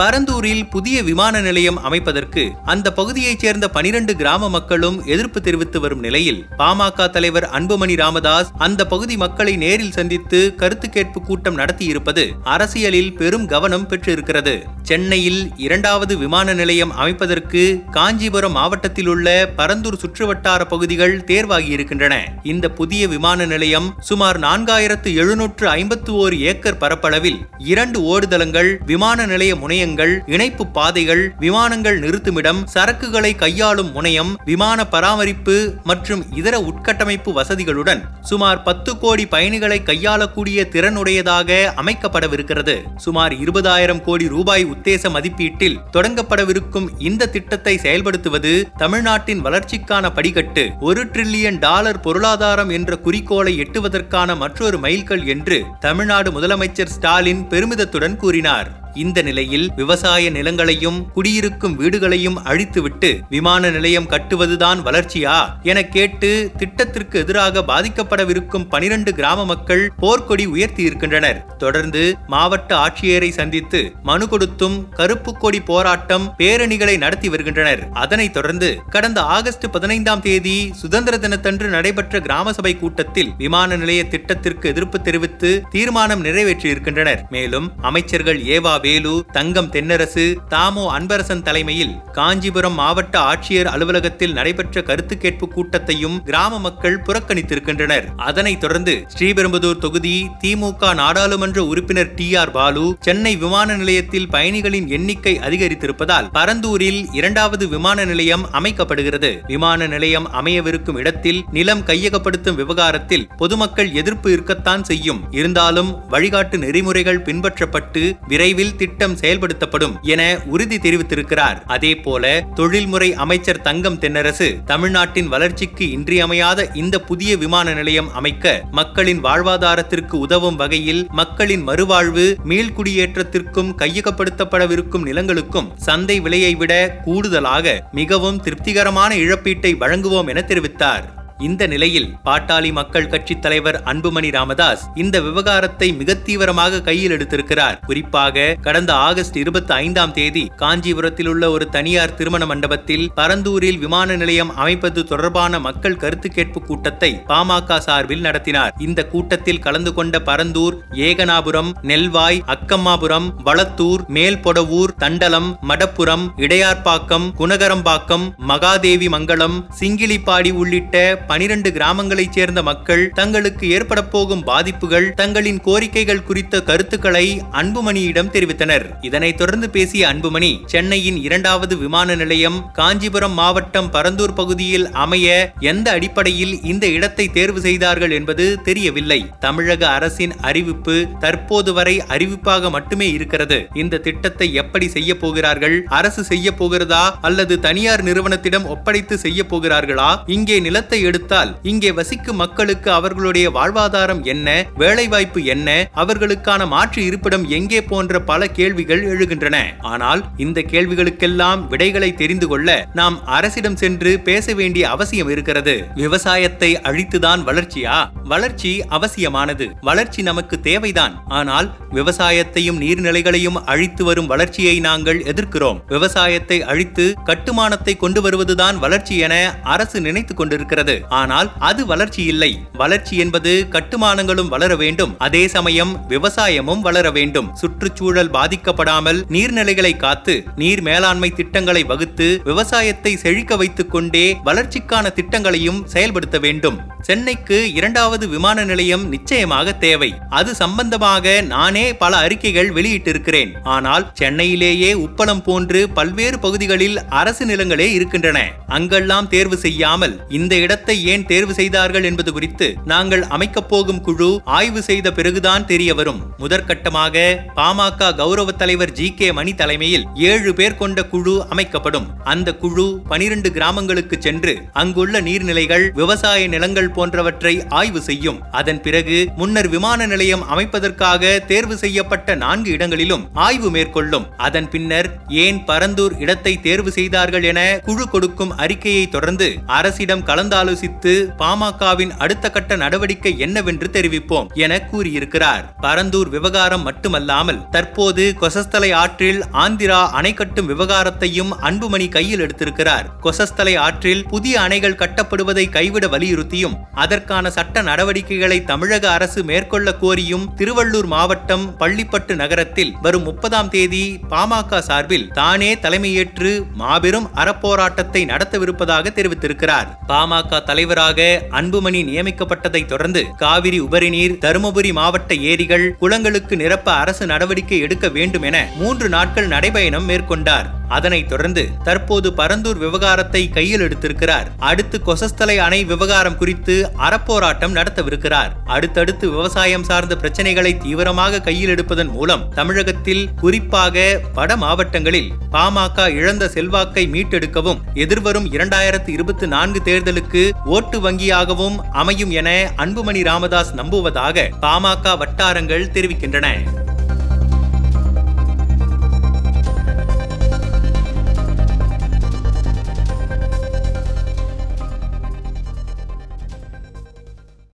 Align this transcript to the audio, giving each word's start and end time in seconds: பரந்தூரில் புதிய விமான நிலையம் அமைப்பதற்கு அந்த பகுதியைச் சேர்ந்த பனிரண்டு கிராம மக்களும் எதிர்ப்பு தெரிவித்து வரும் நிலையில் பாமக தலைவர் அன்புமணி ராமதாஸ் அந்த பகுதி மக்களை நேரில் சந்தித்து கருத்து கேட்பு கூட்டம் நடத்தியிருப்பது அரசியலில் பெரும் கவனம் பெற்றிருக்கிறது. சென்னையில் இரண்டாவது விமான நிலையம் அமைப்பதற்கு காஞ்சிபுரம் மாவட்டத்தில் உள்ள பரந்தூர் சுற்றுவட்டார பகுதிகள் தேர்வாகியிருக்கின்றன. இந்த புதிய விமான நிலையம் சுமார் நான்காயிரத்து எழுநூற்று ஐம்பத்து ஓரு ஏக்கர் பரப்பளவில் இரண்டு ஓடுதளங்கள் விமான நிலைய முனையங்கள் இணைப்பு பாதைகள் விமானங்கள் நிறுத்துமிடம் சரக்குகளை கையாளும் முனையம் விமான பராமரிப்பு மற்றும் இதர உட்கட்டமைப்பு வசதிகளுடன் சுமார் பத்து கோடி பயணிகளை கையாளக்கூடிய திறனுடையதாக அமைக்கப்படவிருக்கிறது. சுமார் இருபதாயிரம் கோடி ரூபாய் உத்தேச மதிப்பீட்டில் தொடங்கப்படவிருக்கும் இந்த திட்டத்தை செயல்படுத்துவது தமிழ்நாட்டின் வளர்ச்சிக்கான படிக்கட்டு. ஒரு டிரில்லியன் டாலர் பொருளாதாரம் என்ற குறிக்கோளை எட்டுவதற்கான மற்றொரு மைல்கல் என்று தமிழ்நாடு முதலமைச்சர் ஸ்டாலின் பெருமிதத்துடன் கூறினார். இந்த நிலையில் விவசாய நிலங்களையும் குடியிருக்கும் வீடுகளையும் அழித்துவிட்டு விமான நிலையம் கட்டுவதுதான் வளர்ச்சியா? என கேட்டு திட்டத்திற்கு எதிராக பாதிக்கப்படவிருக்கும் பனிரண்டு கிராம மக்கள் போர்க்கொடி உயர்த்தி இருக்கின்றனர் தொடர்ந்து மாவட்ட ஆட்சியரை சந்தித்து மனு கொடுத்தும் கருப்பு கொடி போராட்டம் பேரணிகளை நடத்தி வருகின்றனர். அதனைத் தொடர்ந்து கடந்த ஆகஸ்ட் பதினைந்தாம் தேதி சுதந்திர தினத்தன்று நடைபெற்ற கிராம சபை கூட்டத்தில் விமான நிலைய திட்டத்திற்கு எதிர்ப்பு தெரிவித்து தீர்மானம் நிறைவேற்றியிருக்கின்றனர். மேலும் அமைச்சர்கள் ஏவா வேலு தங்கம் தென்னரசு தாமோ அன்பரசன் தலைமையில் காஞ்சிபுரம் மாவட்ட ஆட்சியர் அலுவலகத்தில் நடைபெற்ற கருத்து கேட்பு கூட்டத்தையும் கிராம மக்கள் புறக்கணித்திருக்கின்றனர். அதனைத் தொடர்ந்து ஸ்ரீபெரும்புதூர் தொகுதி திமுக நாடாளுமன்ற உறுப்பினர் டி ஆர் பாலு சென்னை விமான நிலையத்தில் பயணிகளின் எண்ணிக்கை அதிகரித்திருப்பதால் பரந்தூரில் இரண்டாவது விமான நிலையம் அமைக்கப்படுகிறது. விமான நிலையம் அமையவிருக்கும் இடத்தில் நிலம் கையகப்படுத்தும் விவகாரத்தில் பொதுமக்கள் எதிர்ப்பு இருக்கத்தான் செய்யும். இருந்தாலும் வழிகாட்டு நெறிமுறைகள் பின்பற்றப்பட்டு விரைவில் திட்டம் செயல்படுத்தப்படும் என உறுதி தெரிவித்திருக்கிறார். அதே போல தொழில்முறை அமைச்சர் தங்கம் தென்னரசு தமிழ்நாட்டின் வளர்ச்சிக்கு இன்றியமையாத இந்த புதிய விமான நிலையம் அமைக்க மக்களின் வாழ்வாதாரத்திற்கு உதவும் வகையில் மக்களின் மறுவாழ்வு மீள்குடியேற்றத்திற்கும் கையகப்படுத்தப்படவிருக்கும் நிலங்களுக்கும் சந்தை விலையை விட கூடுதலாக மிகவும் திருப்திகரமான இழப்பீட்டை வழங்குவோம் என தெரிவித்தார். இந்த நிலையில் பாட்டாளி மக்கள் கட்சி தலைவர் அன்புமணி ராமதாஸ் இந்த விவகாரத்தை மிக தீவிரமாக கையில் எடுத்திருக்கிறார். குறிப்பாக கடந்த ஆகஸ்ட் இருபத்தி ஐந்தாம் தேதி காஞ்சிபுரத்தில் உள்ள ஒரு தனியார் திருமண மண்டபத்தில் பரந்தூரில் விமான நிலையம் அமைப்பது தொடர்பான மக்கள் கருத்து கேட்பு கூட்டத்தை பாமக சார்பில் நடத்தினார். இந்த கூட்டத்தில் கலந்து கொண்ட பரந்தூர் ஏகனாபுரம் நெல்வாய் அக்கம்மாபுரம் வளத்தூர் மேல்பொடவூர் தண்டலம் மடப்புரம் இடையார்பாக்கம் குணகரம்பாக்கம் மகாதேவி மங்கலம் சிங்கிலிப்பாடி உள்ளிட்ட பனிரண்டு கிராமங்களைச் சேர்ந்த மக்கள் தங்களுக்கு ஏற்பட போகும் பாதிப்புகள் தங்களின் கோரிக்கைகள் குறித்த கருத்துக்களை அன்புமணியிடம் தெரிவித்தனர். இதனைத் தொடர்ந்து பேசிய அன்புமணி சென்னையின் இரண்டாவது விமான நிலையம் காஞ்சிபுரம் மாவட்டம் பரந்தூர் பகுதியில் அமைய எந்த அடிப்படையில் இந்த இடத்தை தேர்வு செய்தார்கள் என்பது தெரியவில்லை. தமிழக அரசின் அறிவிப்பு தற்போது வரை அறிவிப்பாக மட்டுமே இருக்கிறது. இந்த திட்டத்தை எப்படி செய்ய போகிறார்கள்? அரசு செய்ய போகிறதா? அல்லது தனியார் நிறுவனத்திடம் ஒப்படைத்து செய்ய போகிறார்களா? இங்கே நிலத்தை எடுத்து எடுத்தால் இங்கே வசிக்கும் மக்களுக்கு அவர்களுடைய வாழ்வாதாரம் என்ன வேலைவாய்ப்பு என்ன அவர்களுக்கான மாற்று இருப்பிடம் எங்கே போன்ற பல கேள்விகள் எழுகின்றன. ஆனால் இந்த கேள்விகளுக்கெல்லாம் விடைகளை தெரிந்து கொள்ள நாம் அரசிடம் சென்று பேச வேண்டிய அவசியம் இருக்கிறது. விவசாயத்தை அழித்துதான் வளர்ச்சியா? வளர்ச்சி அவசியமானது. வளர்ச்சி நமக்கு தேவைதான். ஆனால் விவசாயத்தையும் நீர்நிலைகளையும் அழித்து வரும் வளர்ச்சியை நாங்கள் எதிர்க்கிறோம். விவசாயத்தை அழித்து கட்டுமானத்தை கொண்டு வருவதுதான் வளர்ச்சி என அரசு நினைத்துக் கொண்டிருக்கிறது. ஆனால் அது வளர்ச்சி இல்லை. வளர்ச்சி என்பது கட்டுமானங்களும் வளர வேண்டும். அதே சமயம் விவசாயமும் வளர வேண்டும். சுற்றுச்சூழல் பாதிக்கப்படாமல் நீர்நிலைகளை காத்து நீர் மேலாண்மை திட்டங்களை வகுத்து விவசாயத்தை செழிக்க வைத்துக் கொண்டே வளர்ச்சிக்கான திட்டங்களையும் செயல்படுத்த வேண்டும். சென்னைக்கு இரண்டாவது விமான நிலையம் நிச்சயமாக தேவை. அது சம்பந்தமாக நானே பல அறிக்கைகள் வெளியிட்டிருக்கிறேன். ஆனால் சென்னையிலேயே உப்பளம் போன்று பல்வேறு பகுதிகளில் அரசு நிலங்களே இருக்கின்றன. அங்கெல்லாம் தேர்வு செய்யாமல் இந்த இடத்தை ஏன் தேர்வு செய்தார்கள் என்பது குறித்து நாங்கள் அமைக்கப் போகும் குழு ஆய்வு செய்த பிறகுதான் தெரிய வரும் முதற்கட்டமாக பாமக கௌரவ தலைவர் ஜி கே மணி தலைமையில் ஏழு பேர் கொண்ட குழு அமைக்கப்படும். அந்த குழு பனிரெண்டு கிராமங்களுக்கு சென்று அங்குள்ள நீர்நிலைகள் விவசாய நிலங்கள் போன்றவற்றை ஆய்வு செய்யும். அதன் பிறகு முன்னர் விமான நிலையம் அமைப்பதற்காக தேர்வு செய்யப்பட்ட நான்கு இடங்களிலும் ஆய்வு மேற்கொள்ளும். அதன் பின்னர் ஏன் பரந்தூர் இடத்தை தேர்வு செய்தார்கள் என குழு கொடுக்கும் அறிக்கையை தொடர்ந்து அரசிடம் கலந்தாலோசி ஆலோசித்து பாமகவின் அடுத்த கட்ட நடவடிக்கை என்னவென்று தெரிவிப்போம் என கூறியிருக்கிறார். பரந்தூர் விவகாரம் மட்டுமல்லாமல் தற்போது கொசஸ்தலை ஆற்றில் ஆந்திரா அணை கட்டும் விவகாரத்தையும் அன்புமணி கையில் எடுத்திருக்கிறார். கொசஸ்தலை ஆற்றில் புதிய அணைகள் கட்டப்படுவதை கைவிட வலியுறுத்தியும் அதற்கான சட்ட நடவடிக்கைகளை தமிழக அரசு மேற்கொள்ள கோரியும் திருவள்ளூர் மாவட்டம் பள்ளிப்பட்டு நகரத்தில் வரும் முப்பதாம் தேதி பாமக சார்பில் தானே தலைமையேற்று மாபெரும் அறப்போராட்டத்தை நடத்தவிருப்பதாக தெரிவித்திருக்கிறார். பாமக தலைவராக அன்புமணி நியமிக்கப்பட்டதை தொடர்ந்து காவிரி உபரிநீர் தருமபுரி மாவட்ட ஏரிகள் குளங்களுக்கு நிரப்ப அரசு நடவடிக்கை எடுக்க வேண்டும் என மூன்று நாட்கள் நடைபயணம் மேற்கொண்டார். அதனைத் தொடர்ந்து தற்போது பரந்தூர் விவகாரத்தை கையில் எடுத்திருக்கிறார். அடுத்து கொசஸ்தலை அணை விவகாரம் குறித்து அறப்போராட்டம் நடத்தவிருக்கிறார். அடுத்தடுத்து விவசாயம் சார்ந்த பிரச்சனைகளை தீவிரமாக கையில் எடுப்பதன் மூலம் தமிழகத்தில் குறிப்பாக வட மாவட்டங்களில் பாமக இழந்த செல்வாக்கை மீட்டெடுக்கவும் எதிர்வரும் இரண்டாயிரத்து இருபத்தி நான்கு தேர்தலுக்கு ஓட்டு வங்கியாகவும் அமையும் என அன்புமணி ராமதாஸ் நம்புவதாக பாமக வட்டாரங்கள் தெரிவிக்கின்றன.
பரந்தூரில் 0.00 0.68
புதிய 0.68 1.02
விமான 1.02 1.40
நிலையம் 1.40 1.78
அமைப்பதற்கு 1.78 2.42
அந்த 2.64 2.92
பகுதியைச் 2.92 3.38
சேர்ந்த 3.38 3.68
பனிரண்டு 3.68 4.16
கிராம 4.16 4.48
மக்களும் 4.48 5.04
எதிர்ப்பு 5.04 5.40
தெரிவித்து 5.40 5.80
வரும் 5.80 6.00
நிலையில் 6.00 6.46
பாமக 6.58 7.10
தலைவர் 7.10 7.46
அன்புமணி 7.48 7.96
ராமதாஸ் 7.96 8.50
அந்த 8.56 8.86
பகுதி 8.86 9.16
மக்களை 9.16 9.56
நேரில் 9.56 9.92
சந்தித்து 9.92 10.54
கருத்து 10.54 10.90
கேட்பு 10.90 11.22
கூட்டம் 11.22 11.58
நடத்தியிருப்பது 11.58 12.24
அரசியலில் 12.44 13.12
பெரும் 13.12 13.46
கவனம் 13.46 13.86
பெற்றிருக்கிறது. 13.86 14.54
சென்னையில் 14.82 15.50
இரண்டாவது 15.56 16.18
விமான 16.18 16.54
நிலையம் 16.54 16.92
அமைப்பதற்கு 16.96 17.82
காஞ்சிபுரம் 17.90 18.52
மாவட்டத்தில் 18.52 19.06
உள்ள 19.06 19.52
பரந்தூர் 19.56 20.00
சுற்றுவட்டார 20.02 20.64
பகுதிகள் 20.64 21.24
தேர்வாகியிருக்கின்றன. 21.26 22.14
இந்த 22.42 22.68
புதிய 22.70 23.08
விமான 23.08 23.46
நிலையம் 23.46 23.94
சுமார் 24.00 24.40
நான்காயிரத்து 24.40 25.14
எழுநூற்று 25.14 25.68
ஐம்பத்து 25.68 26.12
ஓரு 26.12 26.38
ஏக்கர் 26.38 26.78
பரப்பளவில் 26.78 27.38
இரண்டு 27.58 28.00
ஓடுதளங்கள் 28.00 28.72
விமான 28.86 29.26
நிலைய 29.26 29.54
முனையங்கள் 29.54 29.88
இணைப்பு 30.26 30.66
பாதைகள் 30.66 31.34
விமானங்கள் 31.38 31.98
நிறுத்துமிடம் 31.98 32.64
சரக்குகளை 32.74 33.36
கையாளும் 33.36 33.92
முனையம் 33.92 34.38
விமான 34.44 34.86
பராமரிப்பு 34.86 35.74
மற்றும் 35.84 36.24
இதர 36.34 36.58
உட்கட்டமைப்பு 36.60 37.32
வசதிகளுடன் 37.32 38.00
சுமார் 38.20 38.62
பத்து 38.62 38.98
கோடி 38.98 39.26
பயணிகளை 39.26 39.82
கையாளக்கூடிய 39.82 40.68
திறனுடையதாக 40.72 41.72
அமைக்கப்படவிருக்கிறது. 41.76 42.76
சுமார் 42.96 43.32
இருபதாயிரம் 43.32 44.02
கோடி 44.02 44.28
ரூபாய் 44.28 44.64
உத்தேச 44.64 45.10
மதிப்பீட்டில் 45.10 45.78
தொடங்கப்படவிருக்கும் 45.92 46.88
இந்த 46.98 47.26
திட்டத்தை 47.26 47.78
செயல்படுத்துவது 47.82 48.62
தமிழ்நாட்டின் 48.76 49.44
வளர்ச்சிக்கான 49.44 50.14
படிக்கட்டு. 50.14 50.70
ஒரு 50.80 51.04
டிரில்லியன் 51.04 51.58
டாலர் 51.58 52.00
பொருளாதாரம் 52.00 52.68
என்ற 52.68 52.96
குறிக்கோளை 52.96 53.60
எட்டுவதற்கான 53.60 54.36
மற்றொரு 54.36 54.78
மைல்கல் 54.78 55.26
என்று 55.26 55.64
தமிழ்நாடு 55.80 56.40
முதலமைச்சர் 56.40 56.88
ஸ்டாலின் 56.88 57.46
பெருமிதத்துடன் 57.48 58.16
கூறினார். 58.16 58.88
இந்த 58.94 59.22
நிலையில் 59.22 59.72
விவசாய 59.76 60.30
நிலங்களையும் 60.30 61.10
குடியிருக்கும் 61.12 61.80
வீடுகளையும் 61.80 62.38
அழித்துவிட்டு 62.44 63.20
விமான 63.28 63.70
நிலையம் 63.70 64.08
கட்டுவதுதான் 64.08 64.82
வளர்ச்சியா? 64.84 65.62
என 65.62 65.84
கேட்டு 65.84 66.50
திட்டத்திற்கு 66.56 67.18
எதிராக 67.18 67.64
பாதிக்கப்படவிருக்கும் 67.66 68.68
பனிரண்டு 68.68 69.14
கிராம 69.14 69.44
மக்கள் 69.44 69.92
போர்க்கொடி 70.00 70.46
உயர்த்தி 70.46 70.82
இருக்கின்றனர் 70.82 71.56
தொடர்ந்து 71.56 72.16
மாவட்ட 72.26 72.76
ஆட்சியரை 72.76 73.30
சந்தித்து 73.30 73.92
மனு 74.02 74.28
கொடுத்தும் 74.28 74.88
கருப்பு 74.88 75.36
கொடி 75.36 75.60
போராட்டம் 75.60 76.34
பேரணிகளை 76.38 76.98
நடத்தி 76.98 77.28
வருகின்றனர். 77.28 77.88
அதனைத் 77.92 78.32
தொடர்ந்து 78.32 78.80
கடந்த 78.90 79.22
ஆகஸ்ட் 79.22 79.70
பதினைந்தாம் 79.72 80.20
தேதி 80.20 80.70
சுதந்திர 80.74 81.18
தினத்தன்று 81.18 81.68
நடைபெற்ற 81.68 82.20
கிராம 82.20 82.52
சபை 82.52 82.78
கூட்டத்தில் 82.78 83.32
விமான 83.38 83.76
நிலைய 83.76 84.08
திட்டத்திற்கு 84.08 84.68
எதிர்ப்பு 84.68 85.02
தெரிவித்து 85.02 85.62
தீர்மானம் 85.70 86.24
நிறைவேற்றியிருக்கின்றனர். 86.24 87.28
மேலும் 87.30 87.72
அமைச்சர்கள் 87.80 88.42
ஏவா 88.42 88.79
வேலு 88.80 89.24
தங்கம் 89.32 89.70
தென்னரசு 89.72 90.24
தாமோ 90.48 90.84
அன்பரசன் 90.98 91.42
தலைமையில் 91.42 91.94
காஞ்சிபுரம் 92.12 92.74
மாவட்ட 92.74 93.18
ஆட்சியர் 93.20 93.70
அலுவலகத்தில் 93.74 94.32
நடைபெற்ற 94.32 94.82
கருத்து 94.82 95.18
கேட்பு 95.18 95.48
கூட்டத்தையும் 95.48 96.22
கிராம 96.22 96.58
மக்கள் 96.58 96.98
புறக்கணித்திருக்கின்றனர். 97.00 98.06
அதனைத் 98.16 98.60
தொடர்ந்து 98.60 98.94
ஸ்ரீபெரும்புதூர் 99.18 99.78
தொகுதி 99.78 100.14
திமுக 100.44 100.94
நாடாளுமன்ற 100.94 101.64
உறுப்பினர் 101.64 102.14
டி 102.14 102.36
ஆர் 102.36 102.50
பாலு 102.50 102.96
சென்னை 103.00 103.36
விமான 103.36 103.76
நிலையத்தில் 103.76 104.28
பயணிகளின் 104.28 104.88
எண்ணிக்கை 104.88 105.34
அதிகரித்திருப்பதால் 105.38 106.28
பரந்தூரில் 106.34 107.00
இரண்டாவது 107.12 107.68
விமான 107.68 108.04
நிலையம் 108.04 108.46
அமைக்கப்படுகிறது. 108.52 109.30
விமான 109.46 109.86
நிலையம் 109.86 110.28
அமையவிருக்கும் 110.32 110.96
இடத்தில் 110.96 111.44
நிலம் 111.50 111.84
கையகப்படுத்தும் 111.86 112.54
விவகாரத்தில் 112.54 113.28
பொதுமக்கள் 113.36 113.92
எதிர்ப்பு 113.92 114.32
இருக்கத்தான் 114.32 114.84
செய்யும். 114.84 115.20
இருந்தாலும் 115.30 115.92
வழிகாட்டு 116.10 116.58
நெறிமுறைகள் 116.58 117.22
பின்பற்றப்பட்டு 117.22 118.02
விரைவில் 118.28 118.69
திட்டம் 118.76 119.16
செயல்படுத்தப்படும் 119.16 120.00
என 120.02 120.38
உறுதி 120.46 120.76
தெரிவித்திருக்கிறார். 120.76 121.64
அதே 121.66 121.94
போல 121.94 122.44
தொழில்முறை 122.54 123.14
அமைச்சர் 123.14 123.60
தங்கம் 123.60 123.98
தென்னரசு 123.98 124.64
தமிழ்நாட்டின் 124.64 125.28
வளர்ச்சிக்கு 125.28 125.90
இன்றியமையாத 125.90 126.68
இந்த 126.74 127.00
புதிய 127.00 127.36
விமான 127.36 127.72
நிலையம் 127.72 128.12
அமைக்க 128.12 128.62
மக்களின் 128.70 129.24
வாழ்வாதாரத்திற்கு 129.24 130.12
உதவும் 130.12 130.56
வகையில் 130.56 131.06
மக்களின் 131.10 131.68
மறுவாழ்வு 131.68 132.36
மீள்குடியேற்றத்திற்கும் 132.48 133.74
கையகப்படுத்தப்படவிருக்கும் 133.78 135.06
நிலங்களுக்கும் 135.06 135.70
சந்தை 135.76 136.20
விலையை 136.20 136.54
விட 136.54 137.00
கூடுதலாக 137.04 137.88
மிகவும் 137.92 138.40
திருப்திகரமான 138.40 139.14
இழப்பீட்டை 139.14 139.74
வழங்குவோம் 139.80 140.28
என 140.28 140.44
தெரிவித்தார். 140.46 141.18
இந்த 141.40 141.66
நிலையில் 141.66 142.08
பாட்டாளி 142.24 142.70
மக்கள் 142.72 143.08
கட்சி 143.08 143.34
தலைவர் 143.38 143.78
அன்புமணி 143.82 144.30
ராமதாஸ் 144.36 144.82
இந்த 144.94 145.16
விவகாரத்தை 145.20 145.88
மிக 145.92 146.14
தீவிரமாக 146.26 146.80
கையில் 146.88 147.14
எடுத்திருக்கிறார். 147.16 147.78
குறிப்பாக 147.86 148.54
கடந்த 148.66 148.92
ஆகஸ்ட் 149.08 149.36
இருபத்தி 149.36 149.72
ஐந்தாம் 149.74 150.12
தேதி 150.12 150.44
காஞ்சிபுரத்தில் 150.62 151.30
உள்ள 151.32 151.50
ஒரு 151.50 151.66
தனியார் 151.68 152.14
திருமண 152.14 152.46
மண்டபத்தில் 152.46 153.04
பரந்தூரில் 153.16 153.78
விமான 153.78 154.16
நிலையம் 154.16 154.52
அமைப்பது 154.56 155.04
தொடர்பான 155.04 155.60
மக்கள் 155.60 155.96
கருத்து 155.96 156.30
கேட்பு 156.30 156.62
கூட்டத்தை 156.62 157.10
பாமக 157.30 157.78
சார்பில் 157.80 158.20
நடத்தினார். 158.20 158.74
இந்த 158.78 159.00
கூட்டத்தில் 159.06 159.62
கலந்து 159.66 159.92
கொண்ட 159.92 160.18
பரந்தூர் 160.28 160.76
ஏகனாபுரம் 161.08 161.70
நெல்வாய் 161.82 162.42
அக்கம்மாபுரம் 162.56 163.28
வளத்தூர் 163.48 164.04
மேல்பொடவூர் 164.08 164.94
தண்டலம் 164.96 165.48
மடப்புரம் 165.68 166.26
இடையார்பாக்கம் 166.36 167.26
குணகரம்பாக்கம் 167.40 168.26
மகாதேவி 168.50 169.08
மங்கலம் 169.08 169.56
சிங்கிலிப்பாடி 169.80 170.52
உள்ளிட்ட 170.52 170.96
பனிரண்டு 171.30 171.70
கிராமங்களைச் 171.70 172.32
சேர்ந்த 172.32 172.62
மக்கள் 172.62 173.10
தங்களுக்கு 173.14 173.70
ஏற்பட 173.70 174.02
போகும் 174.04 174.44
பாதிப்புகள் 174.44 175.14
தங்களின் 175.14 175.60
கோரிக்கைகள் 175.66 176.22
குறித்த 176.22 176.62
கருத்துக்களை 176.62 177.26
அன்புமணியிடம் 177.52 178.30
தெரிவித்தனர். 178.36 178.86
இதனைத் 179.00 179.38
தொடர்ந்து 179.38 179.70
பேசிய 179.70 180.08
அன்புமணி 180.08 180.50
சென்னையின் 180.66 181.22
இரண்டாவது 181.22 181.78
விமான 181.78 182.14
நிலையம் 182.14 182.58
காஞ்சிபுரம் 182.72 183.32
மாவட்டம் 183.32 183.90
பரந்தூர் 183.92 184.34
பகுதியில் 184.34 184.90
அமைய 185.04 185.28
எந்த 185.60 185.90
அடிப்படையில் 185.90 186.62
இந்த 186.62 186.86
இடத்தை 186.86 187.28
தேர்வு 187.28 187.60
செய்தார்கள் 187.60 188.10
என்பது 188.10 188.62
தெரியவில்லை. 188.62 189.20
தமிழக 189.40 189.88
அரசின் 189.88 190.34
அறிவிப்பு 190.40 191.06
தற்போது 191.18 191.72
வரை 191.72 192.02
அறிவிப்பாக 192.08 192.70
மட்டுமே 192.70 193.12
இருக்கிறது. 193.12 193.60
இந்த 193.74 194.02
திட்டத்தை 194.08 194.50
எப்படி 194.54 194.88
செய்ய 194.88 195.16
போகிறார்கள்? 195.16 195.78
அரசு 196.00 196.24
செய்ய 196.24 196.54
போகிறதா? 196.54 197.18
அல்லது 197.20 197.60
தனியார் 197.60 198.04
நிறுவனத்திடம் 198.04 198.68
ஒப்படைத்து 198.74 199.18
செய்ய 199.18 199.44
போகிறார்களா? 199.50 200.10
இங்கே 200.26 200.58
நிலத்தை 200.58 201.00
எடுத்து 201.00 201.18
எடுத்தால் 201.20 201.58
இங்கே 201.62 201.92
வசிக்கும் 201.92 202.36
மக்களுக்கு 202.36 202.90
அவர்களுடைய 202.92 203.50
வாழ்வாதாரம் 203.50 204.22
என்ன 204.22 204.48
வேலைவாய்ப்பு 204.76 205.44
என்ன 205.44 205.68
அவர்களுக்கான 205.94 206.66
மாற்று 206.66 207.04
இருப்பிடம் 207.04 207.44
எங்கே 207.48 207.82
போன்ற 207.82 208.20
பல 208.20 208.46
கேள்விகள் 208.48 209.02
எழுகின்றன. 209.12 209.56
ஆனால் 209.82 210.22
இந்த 210.36 210.62
கேள்விகளுக்கெல்லாம் 210.66 211.66
விடைகளை 211.68 212.14
தெரிந்து 212.14 212.46
கொள்ள 212.48 212.68
நாம் 212.94 213.26
அரசிடம் 213.26 213.76
சென்று 213.76 214.20
பேச 214.20 214.54
வேண்டிய 214.54 214.88
அவசியம் 214.88 215.28
இருக்கிறது. 215.28 215.84
விவசாயத்தை 215.94 216.70
அழித்துதான் 216.76 217.42
வளர்ச்சியா? 217.48 217.98
வளர்ச்சி 218.24 218.72
அவசியமானது. 218.88 219.66
வளர்ச்சி 219.80 220.22
நமக்கு 220.22 220.60
தேவைதான். 220.60 221.14
ஆனால் 221.28 221.68
விவசாயத்தையும் 221.90 222.80
நீர்நிலைகளையும் 222.80 223.58
அழித்து 223.64 224.04
வரும் 224.04 224.26
வளர்ச்சியை 224.26 224.80
நாங்கள் 224.80 225.22
எதிர்க்கிறோம். 225.22 225.80
விவசாயத்தை 225.86 226.62
அழித்து 226.62 227.14
கட்டுமானத்தை 227.24 227.96
கொண்டு 227.96 228.22
வருவதுதான் 228.22 228.78
வளர்ச்சி 228.78 229.16
என 229.18 229.34
அரசு 229.62 230.00
நினைத்துக் 230.00 230.36
கொண்டிருக்கிறது. 230.36 230.96
ஆனால் 231.18 231.48
அது 231.58 231.86
வளர்ச்சி 231.86 232.22
இல்லை. 232.24 232.50
வளர்ச்சி 232.72 233.16
என்பது 233.16 233.52
கட்டுமானங்களும் 233.74 234.48
வளர 234.48 234.76
வேண்டும். 234.76 235.12
அதே 235.18 235.48
சமயம் 235.48 236.06
விவசாயமும் 236.08 236.84
வளர 236.86 237.10
வேண்டும். 237.10 237.50
சுற்றுச்சூழல் 237.60 238.32
பாதிக்கப்படாமல் 238.36 239.20
நீர்நிலைகளை 239.34 239.96
காத்து 239.96 240.36
நீர் 240.56 240.80
மேலாண்மை 240.80 241.30
திட்டங்களை 241.30 241.82
வகுத்து 241.84 242.28
விவசாயத்தை 242.44 243.16
செழிக்க 243.16 243.56
வைத்துக் 243.56 243.90
கொண்டே 243.90 244.36
வளர்ச்சிக்கான 244.44 245.12
திட்டங்களையும் 245.18 245.82
செயல்படுத்த 245.86 246.38
வேண்டும். 246.38 246.78
சென்னைக்கு 247.02 247.72
இரண்டாவது 247.72 248.28
விமான 248.28 248.64
நிலையம் 248.64 249.04
நிச்சயமாக 249.08 249.72
தேவை. 249.72 250.14
அது 250.28 250.54
சம்பந்தமாக 250.54 251.40
நானே 251.42 251.86
பல 251.94 252.16
அறிக்கைகள் 252.16 252.72
வெளியிட்டிருக்கிறேன். 252.72 253.52
ஆனால் 253.62 254.06
சென்னையிலேயே 254.14 254.90
உப்பளம் 255.06 255.42
போன்று 255.42 255.88
பல்வேறு 255.88 256.38
பகுதிகளில் 256.38 256.98
அரசு 257.08 257.44
நிலங்களே 257.46 257.88
இருக்கின்றன. 257.92 258.38
அங்கெல்லாம் 258.66 259.28
தேர்வு 259.28 259.56
செய்யாமல் 259.56 260.16
இந்த 260.28 260.54
இடத்தை 260.56 260.98
ஏன் 261.02 261.26
தேர்வு 261.26 261.54
செய்தார்கள் 261.54 262.04
என்பது 262.04 262.32
குறித்து 262.32 262.66
நாங்கள் 262.84 263.24
அமைக்கப் 263.26 263.68
போகும் 263.68 264.00
குழு 264.00 264.40
ஆய்வு 264.44 264.82
செய்த 264.82 265.12
பிறகுதான் 265.12 265.66
தெரிய 265.66 265.94
வரும் 265.94 266.20
முதற்கட்டமாக 266.38 267.16
பாமக 267.56 268.14
கௌரவ 268.14 268.52
தலைவர் 268.52 268.92
ஜி 268.92 269.14
கே 269.14 269.32
மணி 269.32 269.54
தலைமையில் 269.54 270.06
ஏழு 270.14 270.54
பேர் 270.54 270.76
கொண்ட 270.76 271.04
குழு 271.04 271.34
அமைக்கப்படும். 271.48 272.06
அந்த 272.24 272.54
குழு 272.54 272.86
பனிரெண்டு 273.08 273.52
கிராமங்களுக்கு 273.52 274.16
சென்று 274.20 274.54
அங்குள்ள 274.72 275.20
நீர்நிலைகள் 275.20 275.84
விவசாய 275.92 276.48
நிலங்கள் 276.48 276.90
போன்றவற்றை 276.90 277.54
ஆய்வு 277.68 278.02
செய்யும். 278.02 278.38
அதன் 278.50 278.80
பிறகு 278.80 279.18
முன்னர் 279.36 279.68
விமான 279.68 280.06
நிலையம் 280.06 280.44
அமைப்பதற்காக 280.50 281.46
தேர்வு 281.46 281.76
செய்யப்பட்ட 281.76 282.34
நான்கு 282.34 282.70
இடங்களிலும் 282.70 283.24
ஆய்வு 283.34 283.70
மேற்கொள்ளும். 283.70 284.26
அதன் 284.36 284.68
பின்னர் 284.68 285.08
ஏன் 285.28 285.60
பரந்தூர் 285.66 286.16
இடத்தை 286.18 286.60
தேர்வு 286.60 286.90
செய்தார்கள் 286.90 287.42
என 287.42 287.60
குழு 287.84 288.08
கொடுக்கும் 288.08 288.56
அறிக்கையை 288.56 289.08
தொடர்ந்து 289.08 289.48
அரசிடம் 289.66 290.24
கலந்தாலோசி 290.24 290.79
ஆலோசித்து 290.80 291.12
பாமகவின் 291.40 292.12
அடுத்த 292.22 292.46
கட்ட 292.50 292.76
நடவடிக்கை 292.82 293.32
என்னவென்று 293.44 293.88
தெரிவிப்போம் 293.96 294.46
என 294.64 294.72
கூறியிருக்கிறார். 294.90 295.64
பரந்தூர் 295.82 296.30
விவகாரம் 296.34 296.84
மட்டுமல்லாமல் 296.88 297.60
தற்போது 297.70 298.24
கொசஸ்தலை 298.40 298.90
ஆற்றில் 299.00 299.40
ஆந்திரா 299.64 300.00
அணை 300.18 300.32
கட்டும் 300.34 300.68
விவகாரத்தையும் 300.72 301.52
அன்புமணி 301.68 302.06
கையில் 302.08 302.42
எடுத்திருக்கிறார். 302.46 303.08
கொசஸ்தலை 303.24 303.74
ஆற்றில் 303.86 304.22
புதிய 304.32 304.54
அணைகள் 304.60 304.96
கட்டப்படுவதை 305.02 305.66
கைவிட 305.76 306.06
வலியுறுத்தியும் 306.06 306.76
அதற்கான 306.94 307.50
சட்ட 307.50 307.82
நடவடிக்கைகளை 307.82 308.58
தமிழக 308.64 309.04
அரசு 309.10 309.42
மேற்கொள்ள 309.44 309.94
கோரியும் 310.02 310.46
திருவள்ளூர் 310.56 311.10
மாவட்டம் 311.14 311.66
பள்ளிப்பட்டு 311.78 312.34
நகரத்தில் 312.42 312.94
வரும் 313.02 313.26
முப்பதாம் 313.30 313.72
தேதி 313.76 314.04
பாமக 314.30 314.82
சார்பில் 314.88 315.28
தானே 315.40 315.70
தலைமையேற்று 315.84 316.52
மாபெரும் 316.82 317.28
அறப்போராட்டத்தை 317.42 318.24
நடத்தவிருப்பதாக 318.32 319.14
தெரிவித்திருக்கிறார். 319.18 319.88
பாமக 320.08 320.62
தலைவராக 320.70 321.20
அன்புமணி 321.60 322.02
நியமிக்கப்பட்டதை 322.10 322.82
தொடர்ந்து 322.86 323.22
காவிரி 323.44 323.80
உபரிநீர் 323.86 324.36
தருமபுரி 324.44 324.92
மாவட்ட 325.00 325.34
ஏரிகள் 325.52 325.86
குளங்களுக்கு 326.02 326.56
நிரப்ப 326.64 326.90
அரசு 327.02 327.24
நடவடிக்கை 327.32 327.80
எடுக்க 327.86 328.08
வேண்டும் 328.18 328.44
என 328.50 328.58
மூன்று 328.82 329.08
நாட்கள் 329.16 329.50
நடைபயணம் 329.54 330.06
மேற்கொண்டார். 330.10 330.68
அதனைத் 330.96 331.28
தொடர்ந்து 331.28 331.62
தற்போது 331.86 332.28
பரந்தூர் 332.38 332.78
விவகாரத்தை 332.84 333.42
கையில் 333.56 333.82
எடுத்திருக்கிறார். 333.86 334.46
அடுத்து 334.68 334.96
கொசஸ்தலை 335.06 335.54
அணை 335.66 335.78
விவகாரம் 335.90 336.38
குறித்து 336.40 336.74
அறப்போராட்டம் 337.06 337.76
நடத்தவிருக்கிறார். 337.78 338.50
அடுத்தடுத்து 338.76 339.26
விவசாயம் 339.30 339.84
சார்ந்த 339.84 340.14
பிரச்சனைகளை 340.22 340.72
தீவிரமாக 340.84 341.40
கையில் 341.48 341.72
எடுப்பதன் 341.74 342.10
மூலம் 342.16 342.42
தமிழகத்தில் 342.58 343.22
குறிப்பாக 343.42 344.04
வட 344.38 344.56
மாவட்டங்களில் 344.56 345.30
பாமக 345.52 346.08
இழந்த 346.18 346.48
செல்வாக்கை 346.48 347.04
மீட்டெடுக்கவும் 347.14 347.82
எதிர்வரும் 348.04 348.48
இரண்டாயிரத்து 348.56 349.12
இருபத்தி 349.18 349.48
நான்கு 349.54 349.82
தேர்தலுக்கு 349.90 350.42
ஓட்டு 350.64 351.00
வங்கியாகவும் 351.00 351.76
அமையும் 351.90 352.30
என 352.30 352.72
அன்புமணி 352.76 353.22
ராமதாஸ் 353.22 353.74
நம்புவதாக 353.74 354.50
பாமக 354.60 355.16
வட்டாரங்கள் 355.16 355.90
தெரிவிக்கின்றன. 355.92 356.48